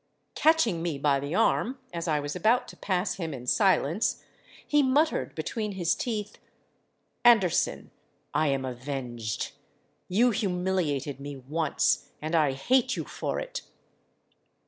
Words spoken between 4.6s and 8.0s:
he muttered between his teeth, 'Anderson,